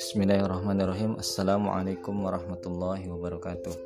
Bismillahirrahmanirrahim. 0.00 1.20
Assalamualaikum 1.20 2.24
warahmatullahi 2.24 3.04
wabarakatuh. 3.12 3.76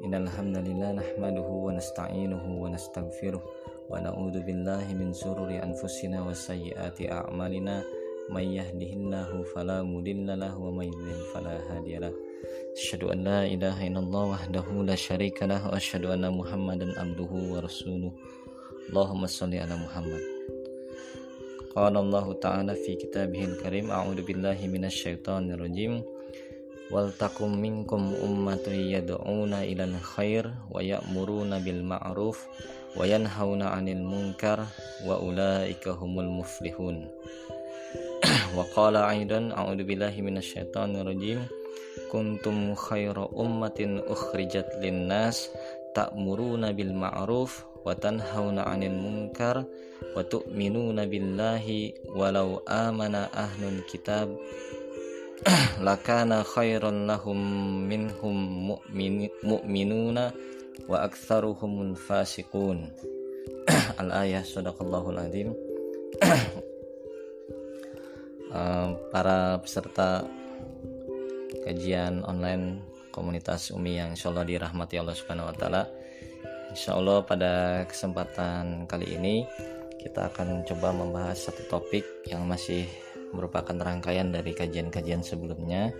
Innal 0.00 0.24
hamdalillah 0.24 0.96
nahmaduhu 0.96 1.68
wa 1.68 1.76
nasta'inuhu 1.76 2.64
wa 2.64 2.72
nastaghfiruh 2.72 3.44
wa 3.92 4.00
na'udzu 4.00 4.40
billahi 4.40 4.96
min 4.96 5.12
sururi 5.12 5.60
anfusina 5.60 6.24
wa 6.24 6.32
sayyiati 6.32 7.12
a'malina. 7.12 7.84
May 8.32 8.56
yahdihillahu 8.56 9.44
fala 9.52 9.84
mudhillalah 9.84 10.56
wa 10.56 10.72
may 10.72 10.88
yudhlil 10.88 11.28
fala 11.36 11.60
hadiyalah 11.76 12.08
an 13.12 13.20
la 13.20 13.44
ilaha 13.44 13.84
illallah 13.84 14.24
wahdahu 14.40 14.80
la 14.80 14.96
syarikalah 14.96 15.60
wa 15.68 15.76
anna 16.08 16.32
Muhammadan 16.32 16.96
abduhu 16.96 17.52
wa 17.52 17.60
rasuluh. 17.60 18.16
Allahumma 18.88 19.28
shalli 19.28 19.60
ala 19.60 19.76
Muhammad 19.76 20.33
Qala 21.74 21.98
Allah 21.98 22.26
Ta'ala 22.38 22.72
fi 22.78 22.94
kitabihil 22.94 23.58
karim 23.58 23.90
A'udhu 23.90 24.22
billahi 24.22 24.70
minasyaitonir 24.70 25.58
rajim. 25.58 26.06
Wal 26.94 27.10
takum 27.18 27.50
minkum 27.58 28.14
ummatun 28.14 28.78
yad'una 28.94 29.66
ilal 29.66 29.98
khair 29.98 30.54
wa 30.70 30.78
ya'muruna 30.78 31.58
bil 31.66 31.82
ma'ruf 31.82 32.46
'anil 33.74 34.06
munkar 34.06 34.62
wa 35.02 35.18
ulaika 35.18 35.98
humul 35.98 36.46
muflihun. 36.46 37.10
Wa 38.54 38.62
qala 38.70 39.10
aidan 39.10 39.50
a'udzu 39.50 39.82
billahi 39.82 40.22
minasyaitonir 40.22 41.02
rajim. 41.02 41.42
Kuntum 42.06 42.78
khaira 42.78 43.26
ummatin 43.34 43.98
ukhrijat 44.06 44.78
ma'ruf 46.94 47.73
wa 47.84 47.92
tanhauna 47.92 48.64
'anil 48.64 48.96
munkar 48.96 49.68
wa 50.16 50.20
tu'minuna 50.24 51.04
billahi 51.04 51.94
walau 52.16 52.64
amana 52.64 53.28
ahlul 53.30 53.84
kitab 53.86 54.32
lakana 55.86 56.40
khairan 56.40 57.04
lahum 57.04 57.36
minhum 57.84 58.36
mu'minuna 59.44 60.32
wa 60.88 61.04
aktsaruhum 61.04 61.92
fasiqun. 61.92 62.88
Al 64.00 64.08
ayah 64.24 64.40
sadaqallahul 64.40 65.20
azim. 65.20 65.52
Para 69.12 69.58
peserta 69.58 70.22
kajian 71.66 72.22
online 72.22 72.86
komunitas 73.10 73.74
Umi 73.74 73.98
yang 73.98 74.14
insyaallah 74.14 74.46
dirahmati 74.46 74.98
Allah 74.98 75.14
Subhanahu 75.14 75.50
wa 75.50 75.56
taala 75.58 75.82
Insya 76.74 76.98
Allah 76.98 77.22
pada 77.22 77.86
kesempatan 77.86 78.90
kali 78.90 79.14
ini 79.14 79.46
kita 79.94 80.26
akan 80.26 80.66
coba 80.66 80.90
membahas 80.90 81.46
satu 81.46 81.70
topik 81.70 82.02
yang 82.26 82.50
masih 82.50 82.90
merupakan 83.30 83.78
rangkaian 83.78 84.34
dari 84.34 84.50
kajian-kajian 84.50 85.22
sebelumnya 85.22 85.94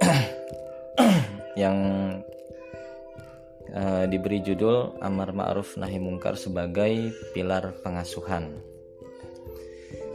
yang 1.60 1.76
uh, 3.76 4.04
diberi 4.08 4.40
judul 4.40 4.96
Amar 5.04 5.36
Ma'ruf 5.36 5.76
Nahi 5.76 6.00
Mungkar 6.00 6.40
sebagai 6.40 7.12
pilar 7.36 7.84
pengasuhan. 7.84 8.64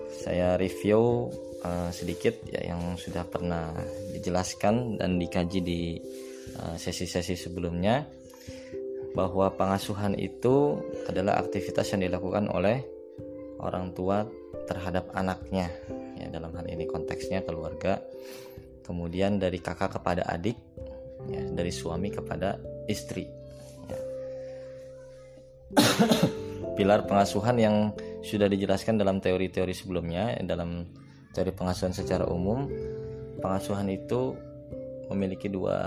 Saya 0.10 0.58
review 0.58 1.30
uh, 1.62 1.94
sedikit 1.94 2.34
ya 2.50 2.74
yang 2.74 2.98
sudah 2.98 3.22
pernah 3.30 3.78
dijelaskan 4.10 4.98
dan 4.98 5.22
dikaji 5.22 5.60
di 5.62 5.82
eh, 6.50 6.76
sesi-sesi 6.82 7.38
uh, 7.38 7.42
sebelumnya 7.46 8.25
bahwa 9.16 9.48
pengasuhan 9.56 10.20
itu 10.20 10.84
adalah 11.08 11.40
aktivitas 11.40 11.96
yang 11.96 12.04
dilakukan 12.04 12.52
oleh 12.52 12.84
orang 13.64 13.96
tua 13.96 14.28
terhadap 14.68 15.08
anaknya 15.16 15.72
ya 16.20 16.28
dalam 16.28 16.52
hal 16.52 16.68
ini 16.68 16.84
konteksnya 16.84 17.40
keluarga 17.48 18.04
kemudian 18.84 19.40
dari 19.40 19.64
kakak 19.64 19.98
kepada 19.98 20.28
adik 20.28 20.60
ya 21.32 21.42
dari 21.48 21.72
suami 21.72 22.12
kepada 22.12 22.60
istri 22.92 23.26
ya. 23.88 24.00
pilar 26.78 27.08
pengasuhan 27.08 27.56
yang 27.56 27.76
sudah 28.20 28.52
dijelaskan 28.52 29.00
dalam 29.00 29.24
teori-teori 29.24 29.72
sebelumnya 29.72 30.36
dalam 30.44 30.92
teori 31.32 31.56
pengasuhan 31.56 31.96
secara 31.96 32.28
umum 32.28 32.68
pengasuhan 33.40 33.88
itu 33.88 34.36
memiliki 35.08 35.48
dua 35.48 35.78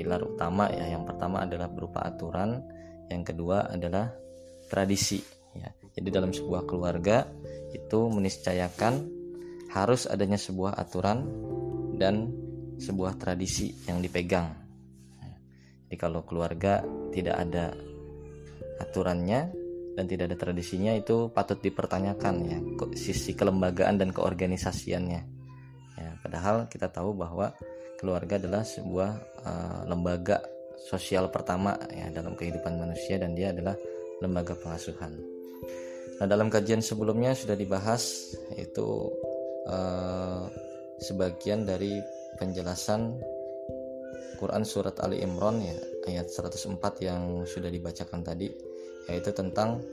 pilar 0.00 0.24
utama 0.24 0.72
ya. 0.72 0.96
Yang 0.96 1.12
pertama 1.12 1.44
adalah 1.44 1.68
berupa 1.68 2.00
aturan, 2.00 2.64
yang 3.12 3.20
kedua 3.20 3.68
adalah 3.68 4.08
tradisi 4.72 5.20
ya. 5.52 5.68
Jadi 5.92 6.08
dalam 6.08 6.32
sebuah 6.32 6.64
keluarga 6.64 7.28
itu 7.76 8.08
meniscayakan 8.08 9.12
harus 9.76 10.08
adanya 10.08 10.40
sebuah 10.40 10.80
aturan 10.80 11.28
dan 12.00 12.32
sebuah 12.80 13.20
tradisi 13.20 13.76
yang 13.84 14.00
dipegang. 14.00 14.48
Jadi 15.84 15.96
kalau 16.00 16.24
keluarga 16.24 16.80
tidak 17.12 17.36
ada 17.36 17.76
aturannya 18.80 19.52
dan 19.98 20.04
tidak 20.06 20.32
ada 20.32 20.38
tradisinya 20.38 20.94
itu 20.94 21.28
patut 21.34 21.58
dipertanyakan 21.60 22.34
ya 22.46 22.58
sisi 22.96 23.36
kelembagaan 23.36 24.00
dan 24.00 24.14
keorganisasiannya. 24.14 25.20
Ya, 26.00 26.10
padahal 26.24 26.70
kita 26.72 26.88
tahu 26.88 27.12
bahwa 27.12 27.52
keluarga 28.00 28.40
adalah 28.40 28.64
sebuah 28.64 29.10
uh, 29.44 29.80
lembaga 29.84 30.40
sosial 30.80 31.28
pertama 31.28 31.76
ya 31.92 32.08
dalam 32.08 32.32
kehidupan 32.32 32.80
manusia 32.80 33.20
dan 33.20 33.36
dia 33.36 33.52
adalah 33.52 33.76
lembaga 34.24 34.56
pengasuhan. 34.56 35.20
Nah 36.16 36.26
dalam 36.28 36.48
kajian 36.48 36.80
sebelumnya 36.80 37.36
sudah 37.36 37.56
dibahas 37.56 38.32
itu 38.56 39.12
uh, 39.68 40.48
sebagian 41.00 41.68
dari 41.68 42.00
penjelasan 42.40 43.20
Quran 44.40 44.64
surat 44.64 44.96
Ali 45.04 45.20
Imran 45.20 45.60
ya 45.60 45.76
ayat 46.08 46.32
104 46.32 46.80
yang 47.04 47.44
sudah 47.44 47.68
dibacakan 47.68 48.24
tadi 48.24 48.48
yaitu 49.08 49.36
tentang 49.36 49.84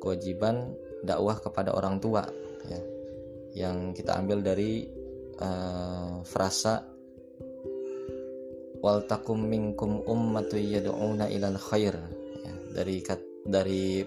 kewajiban 0.00 0.72
dakwah 1.04 1.36
kepada 1.36 1.76
orang 1.76 2.00
tua 2.00 2.24
ya 2.64 2.80
yang 3.52 3.92
kita 3.92 4.16
ambil 4.16 4.40
dari 4.40 4.88
uh, 5.40 6.24
frasa 6.24 6.89
wal 8.80 9.04
takum 9.04 9.44
minkum 9.44 10.00
ummatu 10.04 10.56
yad'una 10.56 11.28
ilal 11.28 11.60
khair. 11.60 11.96
Ya, 12.40 12.52
dari 12.74 13.04
dari 13.44 14.04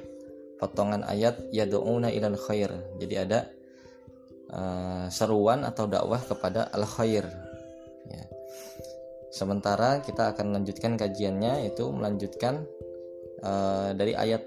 potongan 0.57 1.06
ayat 1.06 1.50
yad'una 1.53 2.09
ilal 2.09 2.38
khair. 2.38 2.69
Jadi 2.97 3.16
ada 3.17 3.39
uh, 4.53 5.06
seruan 5.09 5.66
atau 5.66 5.85
dakwah 5.85 6.22
kepada 6.22 6.69
al 6.73 6.85
khair. 6.85 7.25
Ya. 8.03 8.28
sementara 9.31 10.03
kita 10.03 10.35
akan 10.35 10.51
melanjutkan 10.53 11.00
kajiannya 11.00 11.72
itu 11.72 11.88
melanjutkan 11.88 12.67
uh, 13.41 13.95
dari 13.95 14.12
ayat 14.12 14.44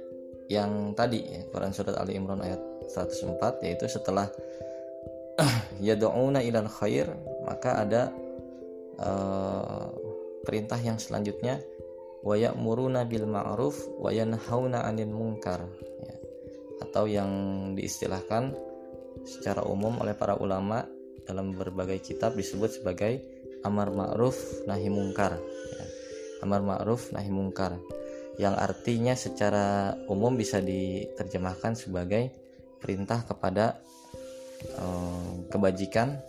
yang 0.46 0.94
tadi 0.94 1.26
ya, 1.26 1.42
Quran 1.50 1.72
surat 1.74 1.98
Ali 1.98 2.14
Imran 2.14 2.38
ayat 2.38 2.60
104 2.86 3.66
yaitu 3.66 3.90
setelah 3.90 4.30
yad'una 5.86 6.38
ilal 6.44 6.70
khair 6.70 7.10
maka 7.42 7.82
ada 7.82 8.14
uh, 9.02 9.90
perintah 10.46 10.78
yang 10.78 11.02
selanjutnya 11.02 11.58
wa 12.22 12.38
ya'muruna 12.38 13.04
bil 13.04 13.26
ma'ruf 13.26 13.76
wa 13.98 14.14
yanhauna 14.14 14.86
'anil 14.86 15.10
munkar 15.10 15.66
ya. 16.02 16.14
atau 16.86 17.04
yang 17.10 17.30
diistilahkan 17.74 18.54
secara 19.26 19.66
umum 19.66 19.98
oleh 19.98 20.14
para 20.14 20.38
ulama 20.38 20.86
dalam 21.26 21.50
berbagai 21.50 21.98
kitab 21.98 22.38
disebut 22.38 22.80
sebagai 22.80 23.18
amar 23.66 23.90
ma'ruf 23.90 24.64
nahi 24.70 24.86
mungkar 24.86 25.34
ya. 25.42 25.84
amar 26.46 26.62
ma'ruf 26.62 27.10
nahi 27.10 27.30
mungkar 27.30 27.74
yang 28.38 28.54
artinya 28.54 29.16
secara 29.16 29.96
umum 30.12 30.36
bisa 30.36 30.60
diterjemahkan 30.60 31.72
sebagai 31.74 32.30
perintah 32.78 33.24
kepada 33.24 33.80
um, 34.76 35.48
kebajikan 35.48 36.20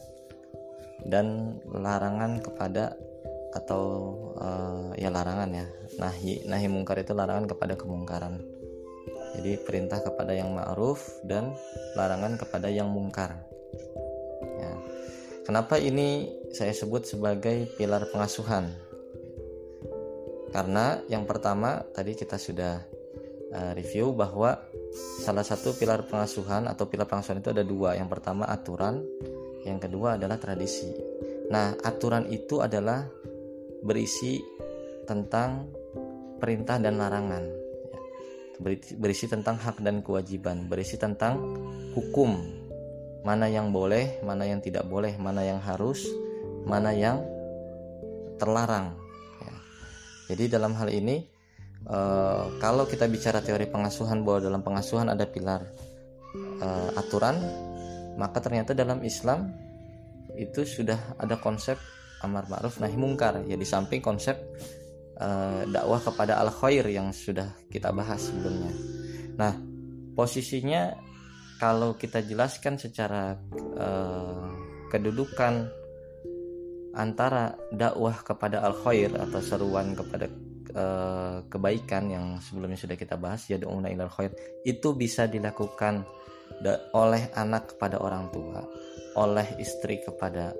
dan 1.06 1.60
larangan 1.68 2.40
kepada 2.42 2.96
atau 3.56 3.84
uh, 4.40 4.92
ya 4.98 5.12
larangan 5.12 5.50
ya. 5.54 5.66
Nahi 6.00 6.48
nahi 6.48 6.68
mungkar 6.68 7.00
itu 7.00 7.16
larangan 7.16 7.48
kepada 7.48 7.80
kemungkaran. 7.80 8.44
Jadi 9.38 9.62
perintah 9.62 10.02
kepada 10.02 10.34
yang 10.34 10.50
ma'ruf 10.56 11.22
dan 11.22 11.54
larangan 11.94 12.42
kepada 12.42 12.74
yang 12.74 12.90
mungkar. 12.90 13.38
Ya. 14.58 14.74
kenapa 15.46 15.78
ini 15.78 16.34
saya 16.50 16.74
sebut 16.74 17.06
sebagai 17.06 17.70
pilar 17.78 18.10
pengasuhan? 18.10 18.74
Karena 20.50 20.98
yang 21.06 21.30
pertama 21.30 21.86
tadi 21.94 22.18
kita 22.18 22.42
sudah 22.42 22.82
uh, 23.54 23.72
review 23.78 24.16
bahwa 24.16 24.58
salah 25.22 25.46
satu 25.46 25.76
pilar 25.78 26.08
pengasuhan 26.08 26.66
atau 26.66 26.90
pilar 26.90 27.06
pengasuhan 27.06 27.44
itu 27.44 27.54
ada 27.54 27.62
dua. 27.62 27.94
Yang 27.94 28.18
pertama 28.18 28.50
aturan 28.50 29.04
yang 29.68 29.78
kedua 29.78 30.16
adalah 30.16 30.40
tradisi. 30.40 30.90
Nah 31.52 31.76
aturan 31.84 32.26
itu 32.32 32.64
adalah 32.64 33.06
berisi 33.84 34.42
tentang 35.06 35.70
perintah 36.38 36.78
dan 36.78 37.02
larangan 37.02 37.44
ya. 37.94 38.00
berisi 38.98 39.26
tentang 39.26 39.58
hak 39.58 39.82
dan 39.82 40.06
kewajiban 40.06 40.70
berisi 40.70 41.00
tentang 41.00 41.40
hukum 41.98 42.58
mana 43.28 43.52
yang 43.52 43.76
boleh, 43.76 44.24
mana 44.24 44.48
yang 44.48 44.64
tidak 44.64 44.88
boleh, 44.88 45.20
mana 45.20 45.44
yang 45.44 45.60
harus, 45.60 46.08
mana 46.64 46.96
yang 46.96 47.20
terlarang. 48.40 48.96
Ya. 49.44 49.56
Jadi 50.32 50.44
dalam 50.48 50.72
hal 50.80 50.88
ini, 50.88 51.28
eh, 51.92 52.44
kalau 52.64 52.88
kita 52.88 53.04
bicara 53.12 53.44
teori 53.44 53.68
pengasuhan 53.68 54.24
bahwa 54.24 54.40
dalam 54.40 54.62
pengasuhan 54.64 55.12
ada 55.12 55.28
pilar 55.28 55.68
eh, 56.64 56.90
aturan, 56.96 57.36
maka 58.16 58.40
ternyata 58.40 58.72
dalam 58.72 59.04
Islam 59.04 59.52
itu 60.40 60.64
sudah 60.64 61.20
ada 61.20 61.36
konsep 61.36 61.76
amar 62.26 62.50
ma'ruf 62.50 62.82
nahi 62.82 62.98
mungkar 62.98 63.46
ya 63.46 63.54
di 63.54 63.68
samping 63.68 64.02
konsep 64.02 64.38
uh, 65.22 65.66
dakwah 65.70 66.02
kepada 66.02 66.42
al 66.42 66.50
khair 66.50 66.86
yang 66.90 67.14
sudah 67.14 67.54
kita 67.70 67.94
bahas 67.94 68.30
sebelumnya. 68.30 68.74
Nah, 69.38 69.54
posisinya 70.18 70.94
kalau 71.62 71.98
kita 71.98 72.22
jelaskan 72.26 72.78
secara 72.78 73.38
uh, 73.78 74.50
kedudukan 74.90 75.70
antara 76.98 77.54
dakwah 77.70 78.18
kepada 78.26 78.66
al 78.66 78.74
khair 78.74 79.14
atau 79.14 79.42
seruan 79.42 79.94
kepada 79.94 80.26
uh, 80.74 81.46
kebaikan 81.46 82.10
yang 82.10 82.26
sebelumnya 82.42 82.78
sudah 82.78 82.98
kita 82.98 83.18
bahas 83.18 83.46
ya 83.46 83.62
doa 83.62 83.78
ilal 83.90 84.10
khair 84.10 84.34
itu 84.66 84.98
bisa 84.98 85.30
dilakukan 85.30 86.06
oleh 86.96 87.30
anak 87.38 87.76
kepada 87.76 88.02
orang 88.02 88.34
tua, 88.34 88.66
oleh 89.20 89.46
istri 89.62 90.02
kepada 90.02 90.56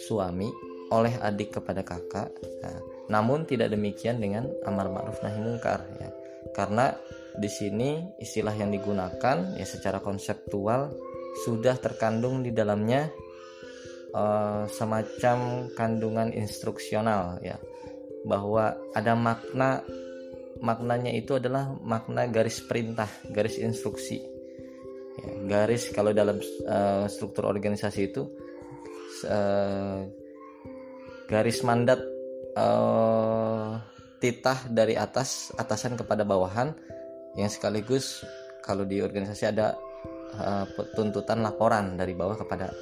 suami, 0.00 0.48
oleh 0.90 1.14
adik 1.22 1.58
kepada 1.58 1.86
kakak. 1.86 2.34
Nah, 2.62 2.78
namun 3.10 3.46
tidak 3.46 3.70
demikian 3.70 4.18
dengan 4.18 4.46
amar 4.66 4.90
ma'ruf 4.90 5.22
nahi 5.22 5.38
mungkar 5.38 5.82
ya. 5.98 6.10
Karena 6.50 6.90
di 7.34 7.46
sini 7.46 8.18
istilah 8.18 8.54
yang 8.54 8.74
digunakan 8.74 9.54
ya 9.54 9.66
secara 9.66 10.02
konseptual 10.02 10.90
sudah 11.46 11.78
terkandung 11.78 12.42
di 12.42 12.50
dalamnya 12.50 13.06
uh, 14.14 14.66
semacam 14.66 15.70
kandungan 15.78 16.34
instruksional 16.34 17.38
ya 17.38 17.54
bahwa 18.26 18.76
ada 18.92 19.14
makna 19.14 19.80
maknanya 20.60 21.14
itu 21.14 21.38
adalah 21.38 21.72
makna 21.80 22.28
garis 22.28 22.60
perintah 22.60 23.08
garis 23.32 23.56
instruksi 23.56 24.20
ya, 25.16 25.28
garis 25.48 25.88
kalau 25.94 26.12
dalam 26.12 26.36
uh, 26.66 27.06
struktur 27.08 27.48
organisasi 27.48 28.00
itu 28.12 28.28
uh, 29.24 30.04
garis 31.30 31.62
mandat 31.62 32.02
uh, 32.58 33.78
titah 34.18 34.66
dari 34.66 34.98
atas 34.98 35.54
atasan 35.54 35.94
kepada 35.94 36.26
bawahan 36.26 36.74
yang 37.38 37.46
sekaligus 37.46 38.26
kalau 38.66 38.82
di 38.82 38.98
organisasi 38.98 39.46
ada 39.46 39.78
uh, 40.34 40.66
tuntutan 40.98 41.46
laporan 41.46 41.94
dari 41.94 42.18
bawah 42.18 42.34
kepada 42.34 42.74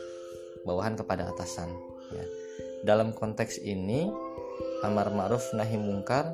bawahan 0.64 0.96
kepada 0.96 1.28
atasan 1.28 1.68
ya. 2.08 2.24
dalam 2.88 3.12
konteks 3.12 3.60
ini 3.60 4.08
amar 4.80 5.12
ma'ruf 5.12 5.52
nahi 5.52 5.76
mungkar 5.76 6.32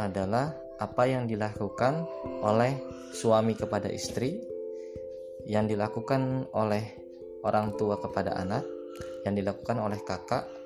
adalah 0.00 0.56
apa 0.80 1.04
yang 1.06 1.28
dilakukan 1.28 2.08
oleh 2.40 2.80
suami 3.12 3.52
kepada 3.52 3.92
istri 3.92 4.40
yang 5.44 5.68
dilakukan 5.68 6.48
oleh 6.56 6.82
orang 7.44 7.76
tua 7.76 8.00
kepada 8.00 8.32
anak 8.32 8.64
yang 9.28 9.36
dilakukan 9.36 9.76
oleh 9.76 10.00
kakak 10.02 10.63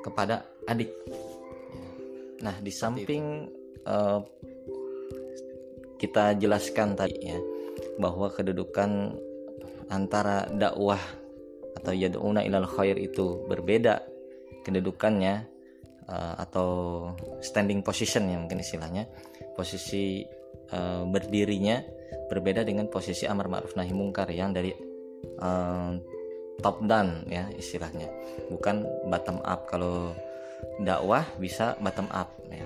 kepada 0.00 0.48
adik. 0.66 0.90
Nah, 2.40 2.56
di 2.60 2.72
samping 2.72 3.48
uh, 3.84 4.20
kita 6.00 6.36
jelaskan 6.40 6.96
tadi 6.96 7.20
ya 7.20 7.38
bahwa 8.00 8.32
kedudukan 8.32 9.12
antara 9.92 10.48
dakwah 10.48 11.00
atau 11.76 11.92
yad'una 11.92 12.40
ilal 12.44 12.64
khair 12.64 12.96
itu 12.96 13.44
berbeda 13.44 14.00
kedudukannya 14.64 15.44
uh, 16.08 16.34
atau 16.40 16.68
standing 17.44 17.84
position 17.84 18.28
ya 18.28 18.40
mungkin 18.40 18.64
istilahnya 18.64 19.08
posisi 19.52 20.24
uh, 20.72 21.04
berdirinya 21.04 21.84
berbeda 22.32 22.64
dengan 22.64 22.88
posisi 22.88 23.28
amar 23.28 23.50
ma'ruf 23.50 23.76
nahi 23.76 23.92
mungkar 23.92 24.30
yang 24.32 24.54
dari 24.56 24.72
uh, 25.40 25.92
top 26.60 26.84
down 26.84 27.24
ya 27.26 27.48
istilahnya. 27.56 28.06
Bukan 28.52 28.84
bottom 29.08 29.40
up. 29.42 29.66
Kalau 29.66 30.12
dakwah 30.80 31.24
bisa 31.40 31.76
bottom 31.80 32.08
up 32.12 32.36
ya. 32.48 32.64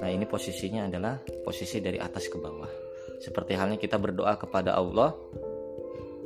Nah 0.00 0.08
ini 0.12 0.28
posisinya 0.28 0.86
adalah 0.86 1.18
posisi 1.42 1.80
dari 1.80 1.96
atas 1.96 2.28
ke 2.28 2.36
bawah. 2.36 2.68
Seperti 3.18 3.56
halnya 3.56 3.80
kita 3.80 3.96
berdoa 3.96 4.36
kepada 4.36 4.76
Allah 4.76 5.16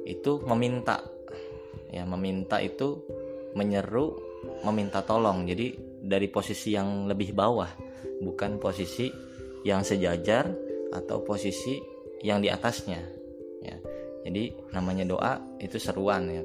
itu 0.05 0.43
meminta. 0.45 0.99
Ya 1.89 2.05
meminta 2.05 2.61
itu 2.61 3.01
menyeru 3.55 4.19
meminta 4.67 5.03
tolong. 5.07 5.47
Jadi 5.47 5.79
dari 6.03 6.27
posisi 6.31 6.75
yang 6.75 7.07
lebih 7.07 7.35
bawah 7.35 7.71
bukan 8.23 8.59
posisi 8.59 9.11
yang 9.67 9.83
sejajar 9.83 10.51
atau 10.95 11.23
posisi 11.23 11.79
yang 12.23 12.43
di 12.43 12.49
atasnya 12.51 13.01
ya. 13.63 13.77
Jadi 14.27 14.75
namanya 14.75 15.05
doa 15.07 15.33
itu 15.63 15.79
seruan 15.79 16.29
ya 16.29 16.43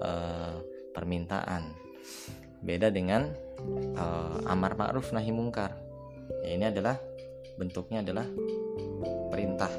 uh, 0.00 0.60
permintaan. 0.92 1.72
Beda 2.62 2.88
dengan 2.88 3.30
uh, 3.96 4.50
amar 4.50 4.74
ma'ruf 4.74 5.12
nahi 5.12 5.30
mungkar. 5.30 5.76
Ya, 6.42 6.56
ini 6.56 6.64
adalah 6.66 6.98
bentuknya 7.56 8.02
adalah 8.02 8.26
perintah 9.30 9.72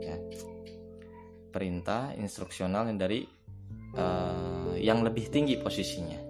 ya. 0.00 0.16
Perintah 1.52 2.16
instruksional 2.16 2.88
yang 2.88 2.98
dari 3.00 3.20
uh, 3.96 4.76
yang 4.78 5.04
lebih 5.04 5.28
tinggi 5.32 5.60
posisinya. 5.60 6.20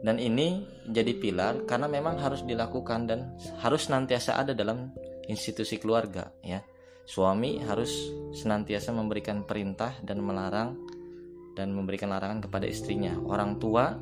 Dan 0.00 0.16
ini 0.16 0.64
jadi 0.88 1.12
pilar 1.12 1.68
karena 1.68 1.84
memang 1.84 2.16
harus 2.16 2.40
dilakukan 2.40 3.04
dan 3.04 3.36
harus 3.60 3.92
nantiasa 3.92 4.40
ada 4.40 4.56
dalam 4.56 4.88
institusi 5.28 5.76
keluarga 5.76 6.32
ya. 6.40 6.64
Suami 7.04 7.58
harus 7.66 7.90
senantiasa 8.32 8.94
memberikan 8.94 9.42
perintah 9.44 9.98
dan 10.00 10.22
melarang 10.22 10.78
dan 11.60 11.76
memberikan 11.76 12.08
larangan 12.08 12.40
kepada 12.40 12.64
istrinya. 12.64 13.12
Orang 13.28 13.60
tua 13.60 13.92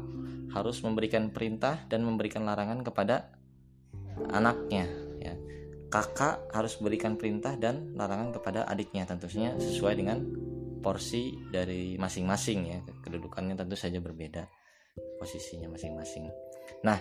harus 0.54 0.78
memberikan 0.86 1.34
perintah 1.34 1.82
dan 1.90 2.06
memberikan 2.06 2.46
larangan 2.46 2.86
kepada 2.86 3.34
anaknya. 4.30 4.86
Ya. 5.18 5.34
Kakak 5.90 6.54
harus 6.54 6.78
berikan 6.78 7.18
perintah 7.18 7.58
dan 7.58 7.98
larangan 7.98 8.30
kepada 8.30 8.64
adiknya, 8.70 9.04
tentunya 9.10 9.58
sesuai 9.58 9.94
dengan 9.98 10.22
porsi 10.78 11.34
dari 11.50 11.98
masing-masing 11.98 12.60
ya. 12.70 12.78
Kedudukannya 13.02 13.58
tentu 13.58 13.74
saja 13.74 13.98
berbeda 13.98 14.46
posisinya 15.18 15.68
masing-masing. 15.74 16.30
Nah, 16.86 16.98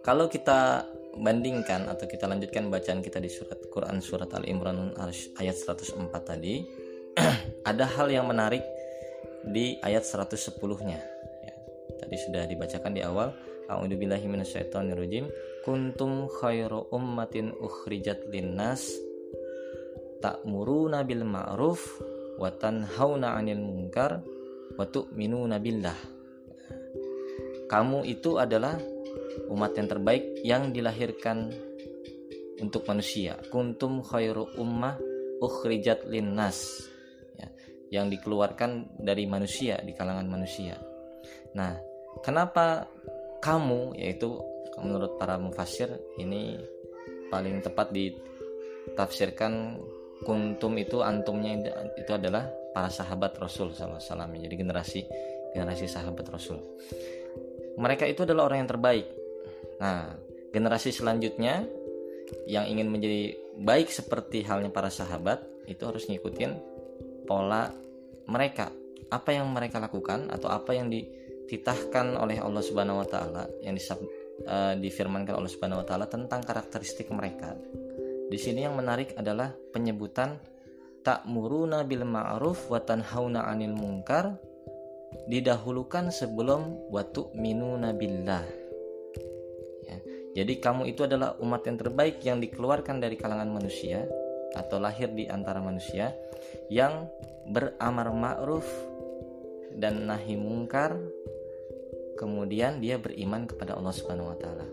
kalau 0.00 0.26
kita 0.26 0.88
bandingkan 1.12 1.92
atau 1.92 2.08
kita 2.08 2.24
lanjutkan 2.24 2.72
bacaan 2.72 3.04
kita 3.04 3.20
di 3.20 3.28
surat 3.28 3.60
Quran 3.68 4.00
surat 4.00 4.32
Al 4.32 4.48
Imran 4.48 4.96
ayat 5.36 5.56
104 5.60 6.08
tadi, 6.24 6.64
ada 7.70 7.84
hal 7.84 8.08
yang 8.08 8.24
menarik 8.24 8.64
di 9.46 9.78
ayat 9.82 10.06
110-nya. 10.06 10.98
Ya, 11.42 11.54
tadi 11.98 12.16
sudah 12.18 12.46
dibacakan 12.46 12.92
di 12.94 13.02
awal. 13.02 13.34
A'udzubillahi 13.66 14.26
minasyaitonirrajim. 14.26 15.30
Kuntum 15.62 16.26
khairu 16.28 16.90
ummatin 16.90 17.54
ukhrijat 17.54 18.26
linnas 18.30 18.90
ta'muruna 20.22 21.02
bil 21.06 21.22
ma'ruf 21.26 21.82
wa 22.38 22.50
tanhauna 22.50 23.38
'anil 23.38 23.62
munkar 23.62 24.22
wa 24.74 24.84
tu'minuna 24.86 25.62
billah. 25.62 25.98
Kamu 27.70 28.04
itu 28.04 28.36
adalah 28.36 28.76
umat 29.48 29.72
yang 29.78 29.88
terbaik 29.88 30.24
yang 30.44 30.62
dilahirkan 30.74 31.50
untuk 32.60 32.84
manusia. 32.84 33.38
Kuntum 33.48 34.04
khairu 34.04 34.52
ummah 34.60 34.98
ukhrijat 35.42 36.06
linnas 36.06 36.91
yang 37.92 38.08
dikeluarkan 38.08 38.96
dari 38.96 39.28
manusia 39.28 39.76
di 39.84 39.92
kalangan 39.92 40.24
manusia. 40.24 40.80
Nah, 41.52 41.76
kenapa 42.24 42.88
kamu 43.44 44.00
yaitu 44.00 44.40
menurut 44.80 45.20
para 45.20 45.36
mufasir 45.36 45.92
ini 46.16 46.56
paling 47.28 47.60
tepat 47.60 47.92
ditafsirkan 47.92 49.76
kuntum 50.24 50.72
itu 50.80 51.04
antumnya 51.04 51.60
itu 51.98 52.12
adalah 52.14 52.48
para 52.72 52.88
sahabat 52.88 53.36
Rasul 53.36 53.74
SAW 53.74 54.00
jadi 54.38 54.54
generasi 54.54 55.04
generasi 55.52 55.90
sahabat 55.90 56.24
Rasul 56.32 56.62
mereka 57.76 58.08
itu 58.08 58.24
adalah 58.24 58.48
orang 58.48 58.64
yang 58.64 58.70
terbaik 58.70 59.06
nah 59.82 60.14
generasi 60.54 60.94
selanjutnya 60.94 61.66
yang 62.48 62.64
ingin 62.70 62.88
menjadi 62.88 63.36
baik 63.60 63.92
seperti 63.92 64.46
halnya 64.46 64.72
para 64.72 64.88
sahabat 64.88 65.44
itu 65.68 65.82
harus 65.84 66.08
ngikutin 66.08 66.71
pola 67.32 67.72
mereka 68.28 68.68
apa 69.08 69.32
yang 69.32 69.48
mereka 69.48 69.80
lakukan 69.80 70.28
atau 70.28 70.52
apa 70.52 70.76
yang 70.76 70.92
dititahkan 70.92 72.20
oleh 72.20 72.36
Allah 72.44 72.60
Subhanahu 72.60 73.00
wa 73.00 73.08
taala 73.08 73.48
yang 73.64 73.72
disab, 73.72 74.00
uh, 74.44 74.76
difirmankan 74.76 75.32
Allah 75.32 75.48
Subhanahu 75.48 75.80
wa 75.80 75.86
taala 75.88 76.04
tentang 76.08 76.44
karakteristik 76.44 77.08
mereka. 77.08 77.56
Di 78.28 78.36
sini 78.36 78.64
yang 78.64 78.76
menarik 78.76 79.16
adalah 79.16 79.52
penyebutan 79.72 80.36
ta'muruna 81.04 81.84
bil 81.84 82.04
ma'ruf 82.04 82.68
wa 82.72 82.80
tanhauna 82.80 83.48
'anil 83.48 83.76
munkar 83.76 84.36
didahulukan 85.28 86.08
sebelum 86.08 86.88
wa 86.88 87.04
tu'minuna 87.04 87.92
billah. 87.92 88.44
Ya, 89.84 89.96
jadi 90.40 90.52
kamu 90.56 90.88
itu 90.88 91.04
adalah 91.04 91.36
umat 91.40 91.68
yang 91.68 91.76
terbaik 91.76 92.24
yang 92.24 92.40
dikeluarkan 92.40 92.96
dari 93.00 93.20
kalangan 93.20 93.52
manusia 93.52 94.08
atau 94.56 94.80
lahir 94.80 95.12
di 95.12 95.28
antara 95.28 95.60
manusia 95.60 96.16
yang 96.72 97.04
beramar 97.52 98.08
ma'ruf 98.16 98.64
dan 99.76 100.08
nahi 100.08 100.40
mungkar 100.40 100.96
kemudian 102.16 102.80
dia 102.80 102.96
beriman 102.96 103.44
kepada 103.44 103.76
Allah 103.76 103.92
Subhanahu 103.92 104.32
wa 104.32 104.38
taala. 104.40 104.64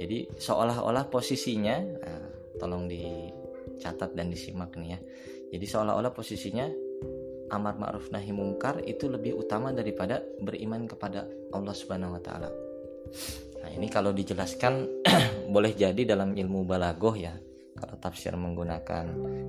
Jadi 0.00 0.32
seolah-olah 0.32 1.12
posisinya, 1.12 1.76
nah, 2.00 2.24
tolong 2.56 2.88
dicatat 2.88 4.16
dan 4.16 4.32
disimak 4.32 4.72
nih 4.80 4.96
ya. 4.96 4.98
Jadi 5.52 5.66
seolah-olah 5.68 6.12
posisinya 6.16 6.64
amar 7.52 7.76
ma'ruf 7.76 8.08
nahi 8.08 8.32
mungkar 8.32 8.80
itu 8.86 9.10
lebih 9.10 9.36
utama 9.36 9.74
daripada 9.74 10.24
beriman 10.40 10.88
kepada 10.88 11.28
Allah 11.52 11.74
Subhanahu 11.76 12.16
wa 12.16 12.22
taala. 12.22 12.48
Nah, 13.60 13.70
ini 13.76 13.92
kalau 13.92 14.14
dijelaskan 14.16 15.04
boleh 15.54 15.76
jadi 15.76 16.00
dalam 16.06 16.32
ilmu 16.32 16.64
balagoh 16.64 17.12
ya. 17.18 17.36
Kalau 17.80 17.96
tafsir 17.96 18.36
menggunakan 18.36 19.04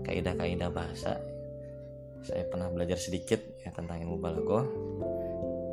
kaidah-kaidah 0.07 0.71
bahasa. 0.71 1.19
Saya 2.23 2.47
pernah 2.47 2.71
belajar 2.71 2.95
sedikit 2.95 3.59
ya 3.59 3.75
tentang 3.75 3.99
ilmu 4.07 4.17
balagoh. 4.17 4.65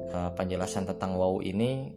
Uh, 0.09 0.33
penjelasan 0.35 0.89
tentang 0.89 1.15
wow 1.21 1.39
ini 1.45 1.93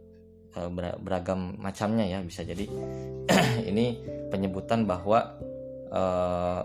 Eh, 0.52 0.68
beragam 1.00 1.56
macamnya 1.56 2.04
ya 2.04 2.20
bisa 2.20 2.44
jadi 2.44 2.68
ini 3.72 4.04
penyebutan 4.28 4.84
bahwa 4.84 5.40
uh, 5.88 6.60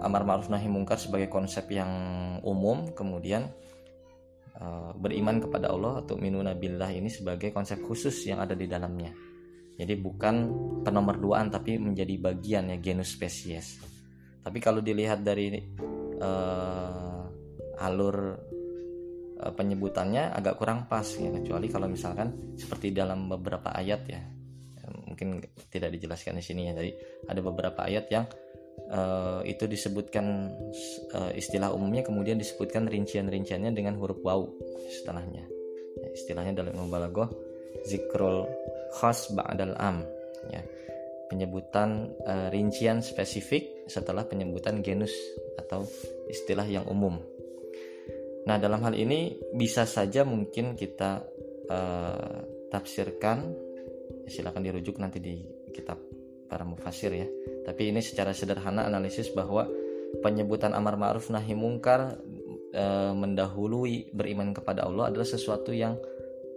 amar 0.00 0.24
ma'ruf 0.24 0.48
nahi 0.48 0.64
mungkar 0.64 0.96
sebagai 0.96 1.28
konsep 1.28 1.68
yang 1.68 1.92
umum 2.40 2.88
kemudian 2.96 3.52
uh, 4.56 4.96
beriman 4.96 5.44
kepada 5.44 5.68
Allah 5.68 6.00
atau 6.00 6.16
minuna 6.16 6.56
billah 6.56 6.88
ini 6.88 7.12
sebagai 7.12 7.52
konsep 7.52 7.84
khusus 7.84 8.16
yang 8.24 8.40
ada 8.40 8.56
di 8.56 8.64
dalamnya 8.64 9.12
jadi 9.76 9.94
bukan 10.00 10.34
penomorduaan 10.82 11.52
tapi 11.52 11.76
menjadi 11.76 12.16
bagian 12.18 12.72
ya 12.72 12.76
genus 12.80 13.12
spesies. 13.12 13.80
Tapi 14.40 14.58
kalau 14.62 14.80
dilihat 14.80 15.20
dari 15.20 15.58
uh, 16.20 17.24
alur 17.82 18.40
Eh, 19.36 19.52
penyebutannya 19.52 20.32
agak 20.32 20.56
kurang 20.56 20.88
pas 20.88 21.04
ya. 21.04 21.28
Kecuali 21.28 21.68
kalau 21.68 21.92
misalkan 21.92 22.56
seperti 22.56 22.88
dalam 22.96 23.28
beberapa 23.28 23.68
ayat 23.68 24.02
ya. 24.08 24.20
Mungkin 25.04 25.44
tidak 25.68 25.92
dijelaskan 25.92 26.40
di 26.40 26.44
sini 26.44 26.72
ya. 26.72 26.72
Jadi 26.72 26.90
ada 27.28 27.40
beberapa 27.44 27.84
ayat 27.84 28.08
yang 28.08 28.24
uh, 28.88 29.44
itu 29.44 29.68
disebutkan 29.68 30.56
uh, 31.12 31.32
istilah 31.36 31.68
umumnya 31.72 32.00
kemudian 32.00 32.40
disebutkan 32.40 32.88
rincian-rinciannya 32.88 33.76
dengan 33.76 34.00
huruf 34.00 34.24
waw 34.24 34.48
setelahnya. 34.88 35.44
Ya, 36.00 36.08
istilahnya 36.16 36.64
dalam 36.64 36.72
mubalaghah 36.76 37.28
zikrul 37.84 38.48
khas 38.96 39.28
ba'dal 39.36 39.76
am 39.76 40.00
ya 40.48 40.64
penyebutan 41.28 42.16
uh, 42.24 42.48
rincian 42.48 43.04
spesifik 43.04 43.84
setelah 43.90 44.24
penyebutan 44.24 44.80
genus 44.80 45.12
atau 45.58 45.84
istilah 46.30 46.64
yang 46.64 46.86
umum 46.88 47.18
Nah, 48.46 48.56
dalam 48.62 48.78
hal 48.86 48.94
ini 48.94 49.34
bisa 49.50 49.82
saja 49.82 50.22
mungkin 50.22 50.78
kita 50.78 51.18
uh, 51.66 52.38
tafsirkan 52.70 53.38
ya 54.22 54.30
silakan 54.30 54.62
dirujuk 54.62 55.02
nanti 55.02 55.18
di 55.18 55.42
kitab 55.74 55.98
para 56.46 56.62
mufasir 56.62 57.10
ya. 57.10 57.26
Tapi 57.66 57.90
ini 57.90 57.98
secara 57.98 58.30
sederhana 58.30 58.86
analisis 58.86 59.34
bahwa 59.34 59.66
penyebutan 60.22 60.78
amar 60.78 60.94
ma'ruf 60.94 61.26
nahi 61.34 61.58
mungkar 61.58 62.22
uh, 62.70 63.12
mendahului 63.18 64.14
beriman 64.14 64.54
kepada 64.54 64.86
Allah 64.86 65.10
adalah 65.10 65.26
sesuatu 65.26 65.74
yang 65.74 65.98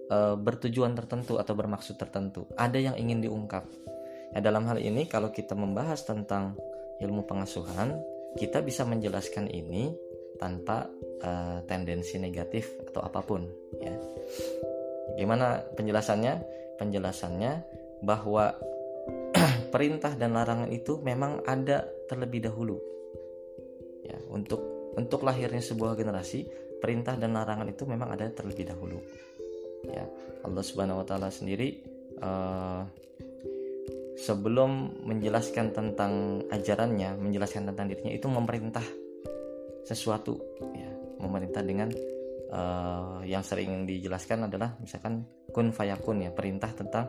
uh, 0.09 0.35
bertujuan 0.35 0.97
tertentu 0.97 1.37
atau 1.37 1.53
bermaksud 1.55 1.95
tertentu. 1.95 2.49
Ada 2.57 2.91
yang 2.91 2.95
ingin 2.97 3.23
diungkap. 3.23 3.63
Nah, 4.29 4.41
dalam 4.41 4.65
hal 4.69 4.77
ini 4.77 5.09
kalau 5.09 5.33
kita 5.33 5.57
membahas 5.57 6.05
tentang 6.05 6.53
ilmu 7.01 7.25
pengasuhan, 7.25 7.97
kita 8.37 8.61
bisa 8.61 8.85
menjelaskan 8.85 9.49
ini 9.49 9.89
tanpa 10.37 10.85
uh, 11.25 11.65
tendensi 11.65 12.21
negatif 12.21 12.69
atau 12.89 13.01
apa 13.03 13.19
pun 13.25 13.45
ya. 13.81 13.93
Gimana 15.17 15.65
penjelasannya? 15.73 16.57
Penjelasannya 16.79 17.53
bahwa 18.05 18.55
perintah 19.73 20.15
dan 20.15 20.37
larangan 20.37 20.71
itu 20.71 21.01
memang 21.01 21.43
ada 21.43 21.83
terlebih 22.07 22.47
dahulu. 22.47 22.77
Ya, 24.05 24.15
untuk 24.31 24.63
untuk 24.95 25.27
lahirnya 25.27 25.59
sebuah 25.59 25.99
generasi, 25.99 26.47
perintah 26.79 27.19
dan 27.19 27.35
larangan 27.35 27.67
itu 27.67 27.83
memang 27.83 28.15
ada 28.15 28.31
terlebih 28.31 28.71
dahulu. 28.71 28.99
Ya, 29.87 30.03
Allah 30.43 30.63
Subhanahu 30.63 31.01
wa 31.03 31.05
taala 31.07 31.31
sendiri 31.31 31.79
uh, 32.19 32.83
sebelum 34.19 34.99
menjelaskan 35.07 35.71
tentang 35.71 36.43
ajarannya, 36.51 37.15
menjelaskan 37.15 37.71
tentang 37.71 37.87
dirinya 37.87 38.11
itu 38.11 38.27
memerintah 38.27 38.83
sesuatu 39.87 40.35
ya. 40.75 40.91
Memerintah 41.19 41.63
dengan 41.63 41.91
uh, 42.51 43.19
yang 43.23 43.43
sering 43.43 43.87
dijelaskan 43.87 44.51
adalah 44.51 44.75
misalkan 44.79 45.23
kun 45.51 45.71
fayakun 45.71 46.23
ya 46.23 46.31
perintah 46.31 46.71
tentang 46.75 47.07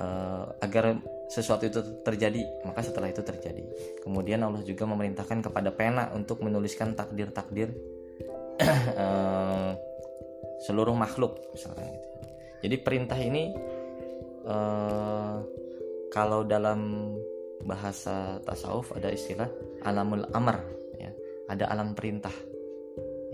uh, 0.00 0.44
agar 0.64 0.96
sesuatu 1.28 1.68
itu 1.68 1.80
terjadi 2.00 2.40
maka 2.64 2.80
setelah 2.80 3.12
itu 3.12 3.20
terjadi. 3.20 3.64
Kemudian 4.00 4.40
Allah 4.40 4.64
juga 4.64 4.88
memerintahkan 4.88 5.44
kepada 5.44 5.70
pena 5.76 6.08
untuk 6.16 6.40
menuliskan 6.40 6.96
takdir-takdir 6.96 7.68
seluruh 10.64 10.94
makhluk 10.94 11.38
misalkan 11.54 11.86
gitu. 11.86 12.08
Jadi 12.58 12.76
perintah 12.82 13.18
ini 13.18 13.54
uh, 14.46 15.38
kalau 16.10 16.42
dalam 16.42 17.12
bahasa 17.62 18.42
tasawuf 18.42 18.94
ada 18.94 19.10
istilah 19.14 19.46
alamul 19.86 20.26
amr 20.34 20.78
ada 21.48 21.64
alam 21.72 21.96
perintah. 21.96 22.32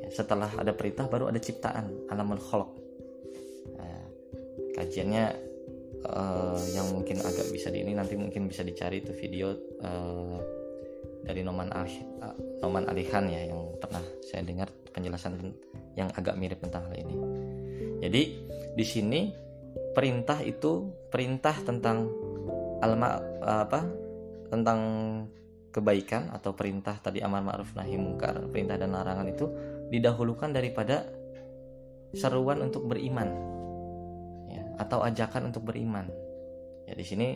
Ya, 0.00 0.09
setelah 0.09 0.50
ada 0.54 0.71
perintah 0.71 1.11
baru 1.11 1.33
ada 1.33 1.40
ciptaan 1.40 2.12
alamul 2.12 2.37
kholok 2.37 2.76
nah, 3.73 4.04
kajiannya 4.76 5.33
uh, 6.04 6.61
yang 6.76 6.93
mungkin 6.93 7.25
agak 7.25 7.49
bisa 7.49 7.73
di 7.73 7.81
ini 7.81 7.97
nanti 7.97 8.12
mungkin 8.12 8.45
bisa 8.45 8.61
dicari 8.61 9.00
itu 9.00 9.16
video 9.16 9.57
uh, 9.81 10.38
dari 11.25 11.40
Noman 11.40 11.73
Noman 12.61 12.85
Alihan 12.85 13.25
ya 13.33 13.49
yang 13.49 13.81
pernah 13.81 14.04
saya 14.21 14.45
dengar 14.45 14.69
penjelasan 14.93 15.40
yang 15.95 16.11
agak 16.15 16.35
mirip 16.39 16.59
tentang 16.63 16.91
hal 16.91 16.95
ini 16.95 17.17
jadi 18.05 18.23
di 18.75 18.85
sini 18.85 19.21
perintah 19.95 20.43
itu 20.43 20.91
perintah 21.09 21.55
tentang 21.63 22.11
alma 22.83 23.17
apa 23.41 23.87
tentang 24.51 24.79
kebaikan 25.75 26.31
atau 26.31 26.55
perintah 26.55 26.95
tadi 27.03 27.19
amar 27.19 27.43
ma'ruf 27.43 27.75
nahi 27.75 27.99
mungkar, 27.99 28.39
perintah 28.47 28.79
dan 28.79 28.95
larangan 28.95 29.27
itu 29.27 29.51
didahulukan 29.91 30.55
daripada 30.55 31.03
seruan 32.15 32.63
untuk 32.63 32.87
beriman. 32.87 33.27
Ya, 34.47 34.63
atau 34.79 35.03
ajakan 35.03 35.51
untuk 35.51 35.67
beriman. 35.67 36.07
Ya 36.87 36.95
di 36.95 37.03
sini 37.03 37.35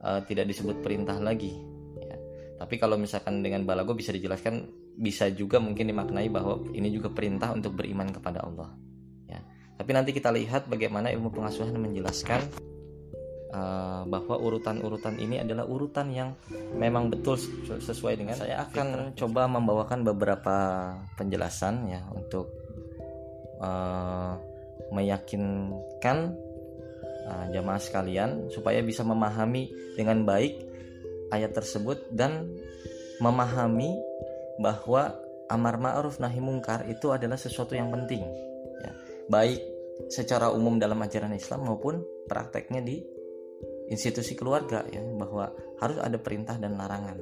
uh, 0.00 0.24
tidak 0.24 0.48
disebut 0.48 0.80
perintah 0.80 1.20
lagi, 1.20 1.52
ya. 2.00 2.16
Tapi 2.56 2.80
kalau 2.80 2.96
misalkan 2.96 3.44
dengan 3.44 3.68
balago 3.68 3.92
bisa 3.92 4.08
dijelaskan 4.08 4.64
bisa 4.96 5.28
juga 5.28 5.60
mungkin 5.60 5.92
dimaknai 5.92 6.32
bahwa 6.32 6.64
ini 6.72 6.88
juga 6.88 7.12
perintah 7.12 7.52
untuk 7.52 7.76
beriman 7.76 8.08
kepada 8.08 8.40
Allah. 8.42 8.72
Ya. 9.28 9.40
Tapi 9.76 9.90
nanti 9.92 10.10
kita 10.16 10.32
lihat 10.32 10.72
bagaimana 10.72 11.12
ilmu 11.12 11.28
pengasuhan 11.28 11.76
menjelaskan 11.76 12.40
uh, 13.52 14.02
bahwa 14.08 14.36
urutan-urutan 14.40 15.20
ini 15.20 15.44
adalah 15.44 15.68
urutan 15.68 16.08
yang 16.12 16.32
memang 16.72 17.12
betul 17.12 17.36
sesuai 17.80 18.16
dengan 18.16 18.40
saya 18.40 18.64
akan 18.64 19.12
coba 19.12 19.44
membawakan 19.46 20.00
beberapa 20.02 20.56
penjelasan 21.20 21.92
ya 21.92 22.00
untuk 22.16 22.48
uh, 23.60 24.40
meyakinkan 24.96 26.36
uh, 27.28 27.46
jamaah 27.52 27.82
sekalian 27.82 28.48
supaya 28.48 28.80
bisa 28.80 29.04
memahami 29.04 29.68
dengan 29.98 30.24
baik 30.24 30.56
ayat 31.34 31.52
tersebut 31.52 32.14
dan 32.14 32.46
memahami 33.18 33.96
bahwa 34.58 35.14
amar 35.52 35.76
ma'ruf 35.78 36.18
nahi 36.18 36.42
mungkar 36.42 36.88
itu 36.90 37.12
adalah 37.14 37.38
sesuatu 37.38 37.76
yang 37.78 37.92
penting 37.92 38.24
ya 38.82 38.90
baik 39.30 39.60
secara 40.12 40.52
umum 40.52 40.76
dalam 40.76 41.00
ajaran 41.00 41.32
Islam 41.32 41.64
maupun 41.66 42.02
prakteknya 42.28 42.84
di 42.84 43.00
institusi 43.88 44.34
keluarga 44.34 44.84
ya 44.90 45.00
bahwa 45.02 45.50
harus 45.80 45.98
ada 46.02 46.18
perintah 46.18 46.58
dan 46.58 46.74
larangan. 46.76 47.18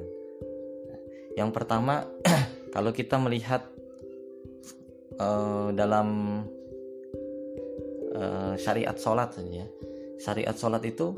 Yang 1.35 1.49
pertama 1.51 2.07
kalau 2.75 2.91
kita 2.91 3.19
melihat 3.21 3.67
uh, 5.19 5.69
dalam 5.75 6.41
uh, 8.15 8.53
syariat 8.57 8.95
sholat 8.97 9.35
ya, 9.51 9.67
syariat 10.19 10.55
sholat 10.55 10.83
itu 10.87 11.15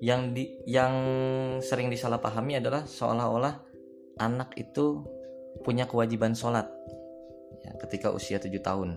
yang 0.00 0.32
di 0.32 0.48
yang 0.64 0.94
sering 1.60 1.92
disalahpahami 1.92 2.56
adalah 2.56 2.88
seolah-olah 2.88 3.69
anak 4.18 4.56
itu 4.58 5.04
punya 5.62 5.84
kewajiban 5.84 6.32
sholat 6.32 6.66
ya, 7.62 7.70
ketika 7.86 8.10
usia 8.10 8.40
tujuh 8.40 8.62
tahun. 8.62 8.96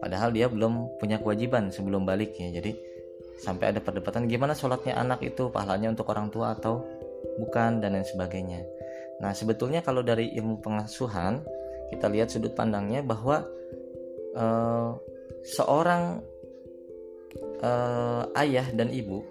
Padahal 0.00 0.30
dia 0.32 0.46
belum 0.48 1.00
punya 1.00 1.18
kewajiban 1.18 1.72
sebelum 1.72 2.06
balik 2.06 2.36
ya. 2.36 2.52
Jadi 2.52 2.76
sampai 3.40 3.72
ada 3.72 3.80
perdebatan 3.80 4.28
gimana 4.28 4.52
sholatnya 4.52 4.96
anak 4.96 5.24
itu 5.24 5.48
pahalanya 5.48 5.92
untuk 5.92 6.12
orang 6.12 6.28
tua 6.28 6.52
atau 6.56 6.84
bukan 7.40 7.80
dan 7.80 7.96
lain 7.96 8.04
sebagainya. 8.04 8.60
Nah 9.20 9.32
sebetulnya 9.32 9.80
kalau 9.80 10.04
dari 10.04 10.32
ilmu 10.36 10.60
pengasuhan 10.60 11.44
kita 11.90 12.06
lihat 12.08 12.28
sudut 12.30 12.52
pandangnya 12.52 13.00
bahwa 13.00 13.44
uh, 14.36 14.94
seorang 15.44 16.20
uh, 17.64 18.28
ayah 18.36 18.68
dan 18.76 18.92
ibu 18.92 19.24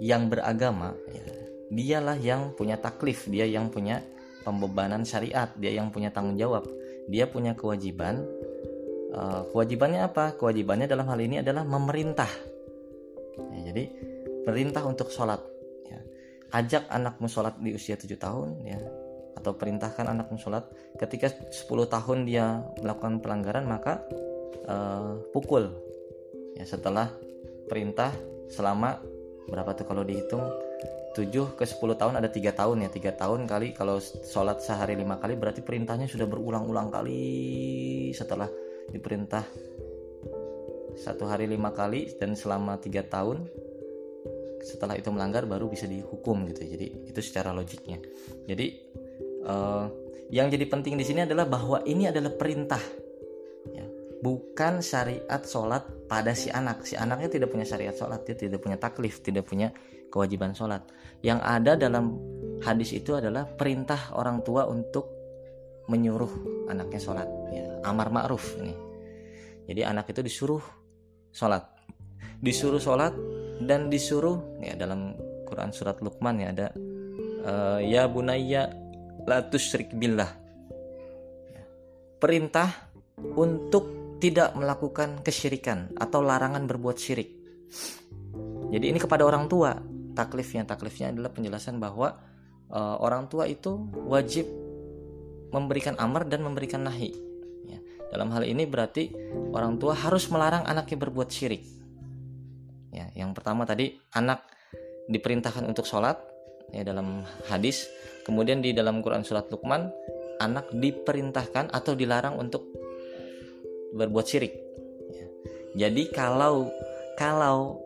yang 0.00 0.28
beragama 0.28 0.96
ya, 1.10 1.24
dialah 1.72 2.16
yang 2.20 2.52
punya 2.56 2.76
taklif 2.80 3.28
dia 3.28 3.48
yang 3.48 3.68
punya 3.68 4.00
pembebanan 4.42 5.06
syariat. 5.06 5.48
Dia 5.56 5.78
yang 5.78 5.94
punya 5.94 6.10
tanggung 6.10 6.36
jawab. 6.36 6.66
Dia 7.08 7.30
punya 7.30 7.54
kewajiban. 7.54 8.22
Uh, 9.12 9.46
kewajibannya 9.54 10.08
apa? 10.08 10.34
Kewajibannya 10.36 10.90
dalam 10.90 11.06
hal 11.08 11.20
ini 11.20 11.40
adalah 11.40 11.62
memerintah. 11.62 12.28
Ya, 13.54 13.72
jadi 13.72 13.84
perintah 14.42 14.84
untuk 14.84 15.08
sholat 15.08 15.40
ya. 15.88 16.00
ajak 16.58 16.90
anakmu 16.90 17.30
sholat 17.30 17.56
di 17.62 17.72
usia 17.72 17.96
7 17.96 18.08
tahun 18.18 18.48
ya. 18.66 18.80
Atau 19.38 19.56
perintahkan 19.56 20.10
anakmu 20.10 20.36
sholat. 20.36 20.68
Ketika 20.98 21.32
10 21.32 21.68
tahun 21.88 22.18
dia 22.28 22.60
melakukan 22.80 23.22
pelanggaran 23.22 23.64
maka 23.64 24.02
uh, 24.66 25.20
pukul. 25.32 25.70
Ya 26.56 26.68
setelah 26.68 27.08
perintah 27.68 28.12
selama 28.52 29.00
berapa 29.48 29.72
tuh 29.72 29.88
kalau 29.88 30.04
dihitung 30.04 30.44
7 31.12 31.28
ke 31.60 31.64
10 31.68 32.00
tahun 32.00 32.14
ada 32.16 32.28
tiga 32.32 32.56
tahun 32.56 32.88
ya 32.88 32.90
tiga 32.90 33.12
tahun 33.12 33.44
kali. 33.44 33.76
Kalau 33.76 34.00
sholat 34.00 34.64
sehari 34.64 34.96
lima 34.96 35.20
kali 35.20 35.36
berarti 35.36 35.60
perintahnya 35.60 36.08
sudah 36.08 36.24
berulang-ulang 36.24 36.88
kali 36.88 37.20
setelah 38.16 38.48
diperintah. 38.88 39.44
Satu 40.96 41.28
hari 41.28 41.48
lima 41.48 41.72
kali 41.72 42.16
dan 42.16 42.32
selama 42.32 42.80
tiga 42.80 43.04
tahun 43.04 43.44
setelah 44.62 44.94
itu 44.96 45.10
melanggar 45.12 45.44
baru 45.44 45.68
bisa 45.68 45.84
dihukum 45.84 46.48
gitu. 46.48 46.64
Jadi 46.64 47.12
itu 47.12 47.20
secara 47.20 47.52
logiknya. 47.52 48.00
Jadi 48.48 48.66
uh, 49.44 49.86
yang 50.32 50.48
jadi 50.48 50.64
penting 50.64 50.96
di 50.96 51.04
sini 51.04 51.28
adalah 51.28 51.44
bahwa 51.44 51.84
ini 51.84 52.08
adalah 52.08 52.32
perintah 52.32 52.80
ya. 53.68 53.84
Bukan 54.22 54.80
syariat 54.80 55.42
sholat 55.44 56.01
pada 56.12 56.36
si 56.36 56.52
anak 56.52 56.84
si 56.84 56.92
anaknya 56.92 57.32
tidak 57.32 57.48
punya 57.48 57.64
syariat 57.64 57.96
sholat 57.96 58.20
dia 58.28 58.36
tidak 58.36 58.60
punya 58.60 58.76
taklif 58.76 59.24
tidak 59.24 59.48
punya 59.48 59.72
kewajiban 60.12 60.52
sholat. 60.52 60.84
Yang 61.24 61.40
ada 61.40 61.72
dalam 61.80 62.20
hadis 62.60 62.92
itu 62.92 63.16
adalah 63.16 63.48
perintah 63.48 64.12
orang 64.12 64.44
tua 64.44 64.68
untuk 64.68 65.08
menyuruh 65.88 66.68
anaknya 66.68 67.00
sholat. 67.00 67.28
Ya, 67.48 67.80
amar 67.88 68.12
ma'ruf 68.12 68.60
ini. 68.60 68.76
Jadi 69.64 69.80
anak 69.88 70.12
itu 70.12 70.20
disuruh 70.20 70.60
sholat, 71.32 71.64
disuruh 72.44 72.76
sholat 72.76 73.16
dan 73.64 73.88
disuruh 73.88 74.60
ya 74.60 74.76
dalam 74.76 75.16
Quran 75.48 75.72
surat 75.72 75.96
Luqman 76.04 76.44
ya 76.44 76.48
ada 76.52 76.66
uh, 77.48 77.80
ya 77.80 78.04
bunayya 78.04 78.68
la 79.24 79.48
tusyrik 79.48 79.96
billah. 79.96 80.28
Ya. 81.56 81.64
Perintah 82.20 82.68
untuk 83.16 84.01
tidak 84.22 84.54
melakukan 84.54 85.18
kesyirikan 85.26 85.90
atau 85.98 86.22
larangan 86.22 86.62
berbuat 86.70 86.94
syirik. 86.94 87.34
Jadi 88.70 88.94
ini 88.94 89.02
kepada 89.02 89.26
orang 89.26 89.50
tua 89.50 89.74
taklifnya 90.14 90.62
taklifnya 90.62 91.10
adalah 91.10 91.34
penjelasan 91.34 91.82
bahwa 91.82 92.14
uh, 92.70 92.96
orang 93.02 93.26
tua 93.26 93.48
itu 93.48 93.76
wajib 94.06 94.46
memberikan 95.52 95.96
amar 96.00 96.24
dan 96.24 96.40
memberikan 96.40 96.84
nahi 96.84 97.12
ya. 97.68 97.78
dalam 98.12 98.32
hal 98.32 98.44
ini 98.44 98.64
berarti 98.64 99.12
orang 99.52 99.76
tua 99.76 99.92
harus 99.92 100.28
melarang 100.32 100.64
anaknya 100.64 100.96
berbuat 100.96 101.28
syirik 101.28 101.64
ya 102.92 103.08
yang 103.12 103.36
pertama 103.36 103.68
tadi 103.68 103.92
anak 104.16 104.48
diperintahkan 105.12 105.68
untuk 105.68 105.84
sholat 105.84 106.16
ya 106.72 106.84
dalam 106.84 107.20
hadis 107.52 107.84
kemudian 108.24 108.64
di 108.64 108.72
dalam 108.72 109.04
Quran 109.04 109.24
surat 109.24 109.48
Luqman 109.52 109.92
anak 110.40 110.72
diperintahkan 110.72 111.68
atau 111.68 111.92
dilarang 111.92 112.40
untuk 112.40 112.71
berbuat 113.92 114.26
syirik 114.26 114.52
ya. 115.12 115.26
jadi 115.86 116.02
kalau 116.10 116.68
kalau 117.16 117.82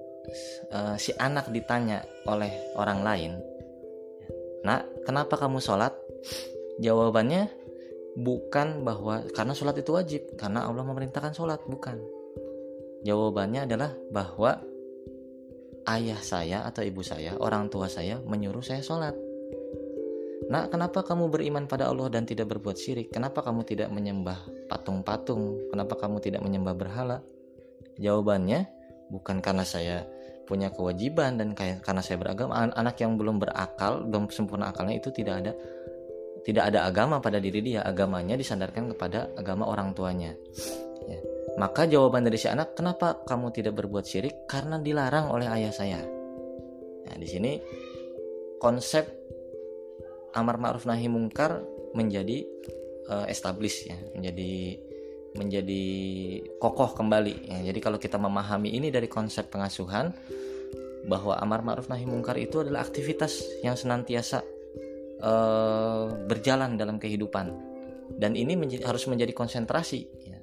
uh, 0.73 0.97
si 0.99 1.13
anak 1.19 1.51
ditanya 1.51 2.03
oleh 2.27 2.51
orang 2.79 3.01
lain, 3.03 3.33
"Nak, 4.63 5.07
kenapa 5.07 5.35
kamu 5.39 5.59
sholat?" 5.59 5.95
Jawabannya 6.77 7.49
bukan 8.17 8.85
bahwa 8.85 9.25
karena 9.33 9.57
sholat 9.57 9.81
itu 9.81 9.91
wajib, 9.97 10.23
karena 10.37 10.69
Allah 10.69 10.85
memerintahkan 10.85 11.33
sholat, 11.33 11.65
bukan. 11.65 11.97
Jawabannya 13.05 13.65
adalah 13.65 13.93
bahwa 14.13 14.61
ayah 15.89 16.21
saya 16.21 16.67
atau 16.69 16.85
ibu 16.85 17.01
saya, 17.01 17.39
orang 17.41 17.73
tua 17.73 17.89
saya 17.89 18.21
menyuruh 18.21 18.61
saya 18.61 18.85
sholat. 18.85 19.17
Nak, 20.47 20.71
kenapa 20.71 21.03
kamu 21.03 21.27
beriman 21.27 21.67
pada 21.67 21.91
Allah 21.91 22.07
dan 22.07 22.23
tidak 22.23 22.55
berbuat 22.55 22.79
syirik? 22.79 23.11
Kenapa 23.11 23.43
kamu 23.43 23.67
tidak 23.67 23.91
menyembah 23.91 24.39
patung-patung? 24.71 25.59
Kenapa 25.75 25.99
kamu 25.99 26.23
tidak 26.23 26.47
menyembah 26.47 26.75
berhala? 26.79 27.19
Jawabannya 27.99 28.71
bukan 29.11 29.43
karena 29.43 29.67
saya 29.67 30.07
punya 30.47 30.71
kewajiban 30.71 31.35
dan 31.37 31.59
karena 31.59 32.03
saya 32.03 32.23
beragama 32.23 32.71
anak 32.71 33.03
yang 33.03 33.19
belum 33.19 33.43
berakal 33.43 34.07
belum 34.07 34.31
sempurna 34.31 34.71
akalnya 34.71 35.03
itu 35.03 35.11
tidak 35.11 35.43
ada 35.43 35.53
tidak 36.47 36.71
ada 36.71 36.87
agama 36.87 37.19
pada 37.19 37.43
diri 37.43 37.59
dia 37.59 37.83
agamanya 37.83 38.39
disandarkan 38.39 38.95
kepada 38.95 39.35
agama 39.35 39.67
orang 39.67 39.91
tuanya 39.91 40.31
ya. 41.11 41.19
maka 41.59 41.91
jawaban 41.91 42.23
dari 42.23 42.39
si 42.39 42.47
anak 42.47 42.79
kenapa 42.79 43.27
kamu 43.27 43.51
tidak 43.51 43.75
berbuat 43.75 44.07
syirik 44.07 44.47
karena 44.47 44.79
dilarang 44.79 45.35
oleh 45.35 45.51
ayah 45.51 45.75
saya 45.75 45.99
nah 47.11 47.15
di 47.19 47.27
sini 47.27 47.59
konsep 48.63 49.11
amar 50.37 50.61
ma'ruf 50.61 50.85
nahi 50.85 51.09
mungkar 51.09 51.65
menjadi 51.97 52.45
uh, 53.09 53.27
established 53.27 53.89
ya 53.89 53.97
menjadi 54.13 54.77
menjadi 55.37 55.85
kokoh 56.57 56.97
kembali. 56.97 57.35
Ya, 57.45 57.59
jadi 57.73 57.79
kalau 57.85 58.01
kita 58.01 58.17
memahami 58.17 58.73
ini 58.73 58.89
dari 58.89 59.05
konsep 59.05 59.53
pengasuhan 59.53 60.17
bahwa 61.07 61.37
amar 61.39 61.61
ma'ruf 61.63 61.87
nahi 61.93 62.09
mungkar 62.09 62.35
itu 62.41 62.65
adalah 62.65 62.83
aktivitas 62.83 63.63
yang 63.63 63.79
senantiasa 63.79 64.43
uh, 65.23 66.11
berjalan 66.27 66.75
dalam 66.75 66.99
kehidupan 66.99 67.53
dan 68.19 68.35
ini 68.35 68.59
menjadi, 68.59 68.87
harus 68.87 69.07
menjadi 69.07 69.31
konsentrasi 69.35 70.01
ya. 70.27 70.39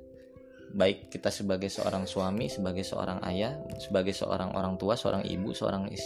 baik 0.71 1.11
kita 1.11 1.31
sebagai 1.31 1.67
seorang 1.67 2.07
suami 2.07 2.47
sebagai 2.47 2.83
seorang 2.83 3.19
ayah 3.27 3.59
sebagai 3.79 4.15
seorang 4.15 4.55
orang 4.55 4.75
tua 4.79 4.95
seorang 4.95 5.23
ibu 5.27 5.51
seorang 5.51 5.87
is, 5.91 6.03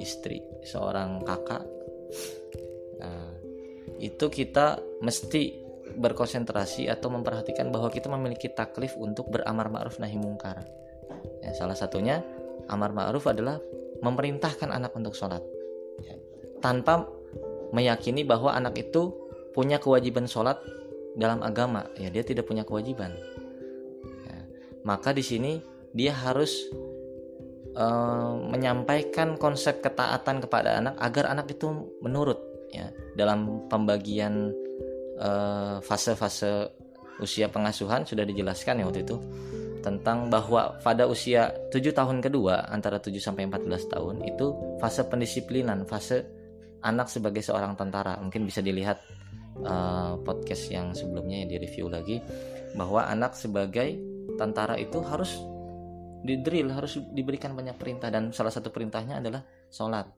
istri 0.00 0.40
seorang 0.64 1.20
kakak 1.24 1.64
nah, 2.98 3.32
itu 3.98 4.26
kita 4.30 4.78
mesti 5.02 5.68
berkonsentrasi 5.98 6.86
atau 6.86 7.10
memperhatikan 7.10 7.74
bahwa 7.74 7.90
kita 7.90 8.06
memiliki 8.06 8.52
taklif 8.52 8.94
untuk 8.94 9.32
beramar 9.34 9.66
ma'ruf 9.72 9.98
nahi 9.98 10.14
mungkar. 10.14 10.62
Ya, 11.42 11.50
salah 11.58 11.74
satunya 11.74 12.22
amar 12.70 12.94
ma'ruf 12.94 13.26
adalah 13.26 13.58
memerintahkan 14.04 14.70
anak 14.70 14.94
untuk 14.94 15.18
sholat. 15.18 15.42
Ya, 16.06 16.14
tanpa 16.62 17.10
meyakini 17.74 18.22
bahwa 18.22 18.54
anak 18.54 18.78
itu 18.78 19.10
punya 19.52 19.82
kewajiban 19.82 20.30
sholat 20.30 20.62
dalam 21.18 21.42
agama. 21.42 21.90
Ya 21.98 22.12
dia 22.14 22.22
tidak 22.22 22.46
punya 22.46 22.62
kewajiban. 22.62 23.10
Ya, 24.22 24.38
maka 24.86 25.10
di 25.10 25.26
sini 25.26 25.58
dia 25.90 26.14
harus 26.14 26.70
uh, 27.74 28.38
menyampaikan 28.38 29.34
konsep 29.34 29.82
ketaatan 29.82 30.38
kepada 30.38 30.78
anak 30.78 30.94
agar 31.02 31.34
anak 31.34 31.50
itu 31.50 31.90
menurut 31.98 32.38
ya 32.72 32.92
dalam 33.16 33.68
pembagian 33.68 34.52
Eh, 35.18 35.76
fase-fase 35.82 36.70
usia 37.18 37.50
pengasuhan 37.50 38.06
sudah 38.06 38.22
dijelaskan 38.22 38.78
ya 38.78 38.86
waktu 38.86 39.02
itu 39.02 39.18
tentang 39.82 40.30
bahwa 40.30 40.78
pada 40.78 41.10
usia 41.10 41.50
7 41.74 41.90
tahun 41.90 42.22
kedua 42.22 42.70
antara 42.70 43.02
7 43.02 43.18
sampai 43.18 43.50
14 43.50 43.90
tahun 43.90 44.22
itu 44.22 44.78
fase 44.78 45.02
pendisiplinan, 45.10 45.90
fase 45.90 46.22
anak 46.86 47.10
sebagai 47.10 47.42
seorang 47.42 47.74
tentara. 47.74 48.14
Mungkin 48.22 48.46
bisa 48.46 48.62
dilihat 48.62 49.02
uh, 49.66 50.14
podcast 50.22 50.70
yang 50.70 50.94
sebelumnya 50.94 51.42
yang 51.42 51.50
direview 51.50 51.90
lagi 51.90 52.22
bahwa 52.78 53.10
anak 53.10 53.34
sebagai 53.34 53.98
tentara 54.38 54.78
itu 54.78 55.02
harus 55.02 55.34
di 56.22 56.38
drill 56.46 56.70
harus 56.70 57.02
diberikan 57.10 57.58
banyak 57.58 57.74
perintah 57.74 58.06
dan 58.06 58.30
salah 58.30 58.54
satu 58.54 58.70
perintahnya 58.70 59.18
adalah 59.18 59.42
sholat. 59.68 60.08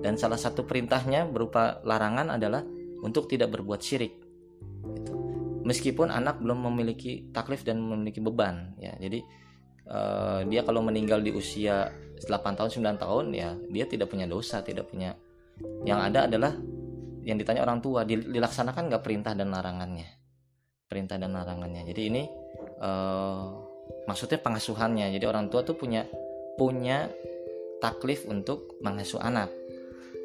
Dan 0.00 0.14
salah 0.16 0.38
satu 0.38 0.64
perintahnya 0.64 1.26
berupa 1.28 1.80
larangan 1.82 2.36
adalah 2.36 2.62
untuk 3.02 3.26
tidak 3.26 3.52
berbuat 3.54 3.80
syirik. 3.80 4.14
Itu 4.94 5.18
meskipun 5.68 6.08
anak 6.08 6.40
belum 6.40 6.64
memiliki 6.72 7.28
taklif 7.28 7.60
dan 7.60 7.84
memiliki 7.84 8.24
beban 8.24 8.72
ya. 8.80 8.96
Jadi 8.96 9.20
uh, 9.92 10.40
dia 10.48 10.64
kalau 10.64 10.80
meninggal 10.80 11.20
di 11.20 11.28
usia 11.36 11.92
8 12.24 12.58
tahun 12.58 12.70
9 12.72 13.02
tahun 13.04 13.24
ya 13.36 13.52
dia 13.68 13.84
tidak 13.84 14.08
punya 14.08 14.24
dosa 14.24 14.64
tidak 14.64 14.88
punya. 14.88 15.12
Yang 15.84 16.00
ada 16.00 16.20
adalah 16.30 16.52
yang 17.26 17.36
ditanya 17.36 17.66
orang 17.66 17.84
tua 17.84 18.08
dilaksanakan 18.08 18.88
nggak 18.88 19.04
perintah 19.04 19.36
dan 19.36 19.52
larangannya? 19.52 20.08
Perintah 20.88 21.20
dan 21.20 21.36
larangannya. 21.36 21.84
Jadi 21.84 22.02
ini 22.08 22.22
uh, 22.80 23.44
maksudnya 24.08 24.40
pengasuhannya. 24.40 25.12
Jadi 25.12 25.24
orang 25.28 25.52
tua 25.52 25.60
tuh 25.60 25.76
punya 25.76 26.08
punya 26.56 27.12
taklif 27.78 28.26
untuk 28.26 28.78
mengasuh 28.82 29.22
anak. 29.22 29.50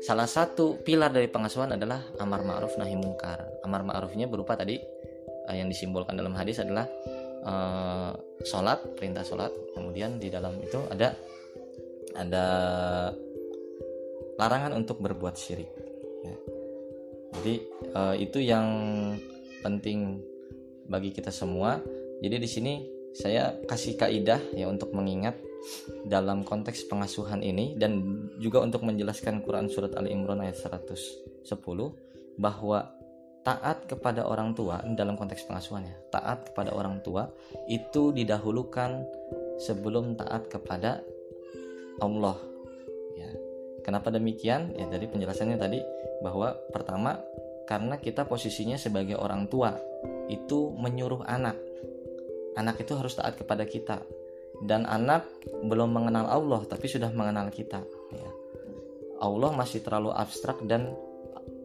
Salah 0.03 0.27
satu 0.27 0.83
pilar 0.83 1.15
dari 1.15 1.31
pengasuhan 1.31 1.79
adalah 1.79 2.03
amar 2.19 2.43
ma'ruf 2.43 2.75
nahi 2.75 2.99
mungkar. 2.99 3.63
Amar 3.63 3.87
ma'rufnya 3.87 4.27
berupa 4.27 4.59
tadi 4.59 4.75
uh, 5.47 5.55
yang 5.55 5.71
disimbolkan 5.71 6.19
dalam 6.19 6.35
hadis 6.35 6.59
adalah 6.59 6.83
uh, 7.47 8.11
sholat 8.43 8.83
perintah 8.99 9.23
sholat. 9.23 9.53
Kemudian 9.71 10.19
di 10.19 10.27
dalam 10.27 10.59
itu 10.59 10.83
ada 10.91 11.15
ada 12.19 12.45
larangan 14.35 14.75
untuk 14.75 14.99
berbuat 14.99 15.39
syirik. 15.39 15.71
Ya. 16.23 16.37
jadi 17.39 17.55
uh, 17.91 18.15
itu 18.15 18.39
yang 18.43 18.67
penting 19.63 20.19
bagi 20.87 21.15
kita 21.15 21.31
semua. 21.31 21.79
Jadi 22.19 22.35
di 22.43 22.49
sini 22.49 22.73
saya 23.15 23.55
kasih 23.67 23.95
kaidah 23.95 24.41
ya 24.51 24.67
untuk 24.67 24.91
mengingat 24.91 25.39
dalam 26.07 26.43
konteks 26.43 26.87
pengasuhan 26.91 27.39
ini 27.39 27.79
dan 27.79 28.03
juga 28.39 28.59
untuk 28.59 28.83
menjelaskan 28.83 29.43
Quran 29.43 29.71
surat 29.71 29.95
Ali 29.95 30.11
Imran 30.11 30.43
ayat 30.43 30.59
110 30.59 31.47
bahwa 32.35 32.91
taat 33.43 33.87
kepada 33.87 34.23
orang 34.23 34.55
tua 34.55 34.79
dalam 34.95 35.19
konteks 35.19 35.47
pengasuhannya 35.47 36.11
taat 36.11 36.51
kepada 36.51 36.71
orang 36.71 37.03
tua 37.03 37.27
itu 37.67 38.15
didahulukan 38.15 39.03
sebelum 39.59 40.15
taat 40.15 40.47
kepada 40.47 41.03
Allah. 41.99 42.39
Ya. 43.19 43.31
Kenapa 43.83 44.09
demikian? 44.09 44.73
Ya 44.73 44.87
dari 44.87 45.05
penjelasannya 45.11 45.59
tadi 45.59 45.79
bahwa 46.23 46.55
pertama 46.71 47.19
karena 47.67 47.99
kita 47.99 48.27
posisinya 48.27 48.79
sebagai 48.79 49.19
orang 49.19 49.47
tua 49.51 49.75
itu 50.31 50.71
menyuruh 50.75 51.23
anak. 51.27 51.59
Anak 52.55 52.79
itu 52.79 52.95
harus 52.95 53.17
taat 53.17 53.35
kepada 53.35 53.67
kita 53.67 54.03
dan 54.63 54.87
anak 54.87 55.27
belum 55.67 55.91
mengenal 55.91 56.25
Allah 56.27 56.61
tapi 56.63 56.87
sudah 56.87 57.11
mengenal 57.11 57.51
kita 57.51 57.83
ya. 58.15 58.29
Allah 59.19 59.51
masih 59.55 59.83
terlalu 59.83 60.11
abstrak 60.11 60.63
dan 60.67 60.91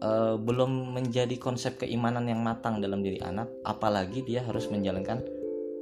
uh, 0.03 0.35
belum 0.39 0.95
menjadi 0.95 1.35
konsep 1.39 1.79
keimanan 1.79 2.27
yang 2.27 2.39
matang 2.39 2.79
dalam 2.79 3.03
diri 3.03 3.19
anak 3.23 3.47
apalagi 3.63 4.23
dia 4.23 4.43
harus 4.43 4.67
menjalankan 4.71 5.23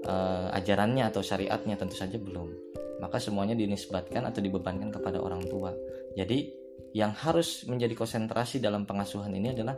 uh, 0.06 0.54
ajarannya 0.58 1.06
atau 1.10 1.22
syariatnya 1.22 1.78
tentu 1.78 1.98
saja 1.98 2.18
belum. 2.18 2.50
Maka 2.98 3.22
semuanya 3.22 3.54
dinisbatkan 3.54 4.26
atau 4.26 4.42
dibebankan 4.42 4.90
kepada 4.90 5.22
orang 5.22 5.46
tua. 5.46 5.70
Jadi 6.18 6.50
yang 6.98 7.14
harus 7.14 7.62
menjadi 7.70 7.94
konsentrasi 7.94 8.58
dalam 8.58 8.90
pengasuhan 8.90 9.30
ini 9.38 9.54
adalah 9.54 9.78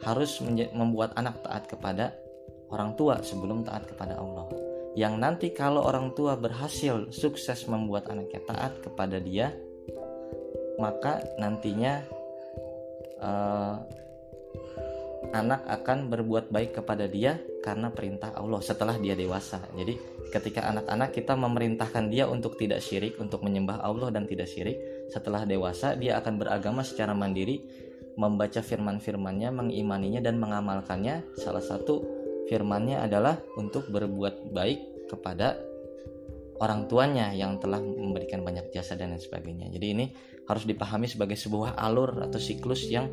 harus 0.00 0.40
membuat 0.72 1.12
anak 1.20 1.44
taat 1.44 1.68
kepada 1.68 2.16
orang 2.72 2.96
tua 2.96 3.20
sebelum 3.20 3.68
taat 3.68 3.84
kepada 3.84 4.16
Allah 4.16 4.73
yang 4.94 5.18
nanti 5.18 5.50
kalau 5.50 5.82
orang 5.82 6.14
tua 6.14 6.38
berhasil 6.38 7.10
sukses 7.10 7.66
membuat 7.66 8.06
anaknya 8.10 8.40
taat 8.46 8.78
kepada 8.78 9.18
dia 9.18 9.50
maka 10.78 11.22
nantinya 11.38 12.02
uh, 13.22 13.76
anak 15.34 15.66
akan 15.66 16.10
berbuat 16.10 16.54
baik 16.54 16.78
kepada 16.78 17.10
dia 17.10 17.42
karena 17.64 17.90
perintah 17.90 18.34
Allah 18.36 18.60
setelah 18.60 18.94
dia 19.00 19.16
dewasa. 19.16 19.62
Jadi 19.74 19.96
ketika 20.30 20.68
anak-anak 20.68 21.10
kita 21.10 21.34
memerintahkan 21.34 22.12
dia 22.12 22.28
untuk 22.30 22.54
tidak 22.60 22.84
syirik, 22.84 23.16
untuk 23.18 23.42
menyembah 23.42 23.82
Allah 23.82 24.14
dan 24.14 24.28
tidak 24.28 24.46
syirik, 24.46 25.08
setelah 25.10 25.42
dewasa 25.48 25.96
dia 25.98 26.20
akan 26.20 26.38
beragama 26.38 26.84
secara 26.84 27.16
mandiri, 27.16 27.64
membaca 28.14 28.60
firman-firmannya, 28.60 29.50
mengimaninya 29.50 30.20
dan 30.22 30.38
mengamalkannya. 30.38 31.24
Salah 31.40 31.64
satu 31.64 32.23
firmannya 32.48 33.00
adalah 33.00 33.40
untuk 33.56 33.88
berbuat 33.88 34.52
baik 34.52 35.08
kepada 35.08 35.56
orang 36.62 36.86
tuanya 36.86 37.34
yang 37.34 37.58
telah 37.58 37.82
memberikan 37.82 38.46
banyak 38.46 38.70
jasa 38.70 38.94
dan 38.94 39.14
lain 39.14 39.22
sebagainya. 39.22 39.68
Jadi 39.74 39.86
ini 39.90 40.06
harus 40.46 40.64
dipahami 40.68 41.10
sebagai 41.10 41.34
sebuah 41.34 41.74
alur 41.74 42.20
atau 42.22 42.38
siklus 42.38 42.86
yang 42.86 43.10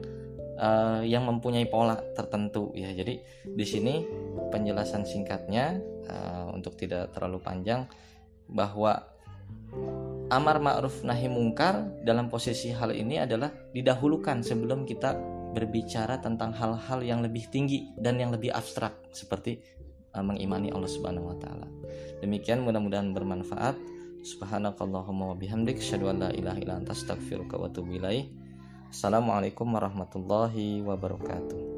uh, 0.62 1.02
yang 1.02 1.26
mempunyai 1.26 1.66
pola 1.66 1.98
tertentu 2.14 2.70
ya. 2.78 2.94
Jadi 2.94 3.18
di 3.48 3.66
sini 3.66 4.06
penjelasan 4.54 5.08
singkatnya 5.08 5.80
uh, 6.06 6.54
untuk 6.54 6.78
tidak 6.78 7.16
terlalu 7.16 7.42
panjang 7.42 7.90
bahwa 8.52 9.00
amar 10.32 10.64
ma'ruf 10.64 11.04
nahi 11.04 11.28
mungkar 11.28 12.04
dalam 12.04 12.32
posisi 12.32 12.72
hal 12.72 12.96
ini 12.96 13.20
adalah 13.20 13.52
didahulukan 13.76 14.44
sebelum 14.44 14.88
kita 14.88 15.41
berbicara 15.52 16.20
tentang 16.24 16.56
hal-hal 16.56 17.00
yang 17.04 17.20
lebih 17.20 17.48
tinggi 17.52 17.92
dan 18.00 18.18
yang 18.18 18.32
lebih 18.32 18.52
abstrak 18.52 18.96
seperti 19.12 19.60
uh, 20.16 20.24
mengimani 20.24 20.72
Allah 20.72 20.90
Subhanahu 20.90 21.32
wa 21.32 21.38
taala. 21.38 21.68
Demikian 22.24 22.64
mudah-mudahan 22.64 23.12
bermanfaat. 23.12 23.76
Subhanakallahumma 24.22 25.34
wa 25.34 25.36
bihamdik 25.36 25.82
asyhadu 25.82 26.14
an 26.14 26.22
la 26.22 26.30
ilaha 26.30 26.58
illa 26.62 26.78
anta 26.78 26.94
astaghfiruka 26.94 27.58
wa 27.58 27.66
atubu 27.66 27.98
ilaik. 27.98 28.30
Assalamualaikum 28.92 29.66
warahmatullahi 29.72 30.84
wabarakatuh. 30.86 31.71